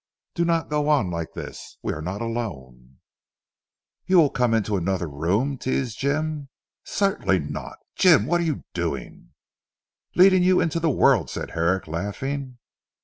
[0.33, 1.77] Do not go on like this.
[1.83, 2.97] We are not alone."
[4.09, 6.49] "Will you come into another room?" teased Jim.
[6.83, 7.77] "Certainly not.
[7.95, 9.29] Jim what are you doing?"
[10.15, 12.57] "Leading you into the world," said Herrick laughing.